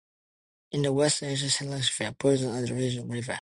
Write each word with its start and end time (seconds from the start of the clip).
In 0.71 0.81
the 0.81 0.91
west, 0.91 1.21
Eggenstein-Leopoldshafen 1.21 2.17
borders 2.17 2.43
on 2.45 2.65
the 2.65 2.73
Rhine 2.73 3.07
River. 3.07 3.27